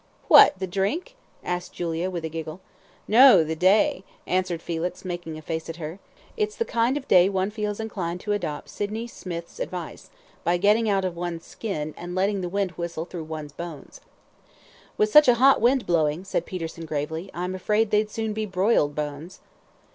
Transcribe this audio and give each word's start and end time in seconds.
"What, 0.27 0.57
the 0.57 0.65
drink?" 0.65 1.15
asked 1.43 1.73
Julia, 1.73 2.09
with 2.09 2.25
a 2.25 2.27
giggle. 2.29 2.59
"No 3.07 3.43
the 3.43 3.55
day," 3.55 4.03
answered 4.25 4.59
Felix, 4.59 5.05
making 5.05 5.37
a 5.37 5.43
face 5.43 5.69
at 5.69 5.75
her. 5.75 5.99
"It's 6.35 6.55
the 6.55 6.65
kind 6.65 6.97
of 6.97 7.07
day 7.07 7.29
one 7.29 7.51
feels 7.51 7.79
inclined 7.79 8.19
to 8.21 8.31
adopt 8.31 8.67
Sydney 8.69 9.05
Smith's 9.05 9.59
advice, 9.59 10.09
by 10.43 10.57
getting 10.57 10.89
out 10.89 11.05
of 11.05 11.15
one's 11.15 11.45
skin, 11.45 11.93
and 11.95 12.15
letting 12.15 12.41
the 12.41 12.49
wind 12.49 12.71
whistle 12.71 13.05
through 13.05 13.25
one's 13.25 13.53
bones." 13.53 14.01
"With 14.97 15.11
such 15.11 15.27
a 15.27 15.35
hot 15.35 15.61
wind 15.61 15.85
blowing," 15.85 16.23
said 16.23 16.47
Peterson, 16.47 16.85
gravely, 16.87 17.29
"I'm 17.35 17.53
afraid 17.53 17.91
they'd 17.91 18.09
soon 18.09 18.33
be 18.33 18.47
broiled 18.47 18.95
bones." 18.95 19.39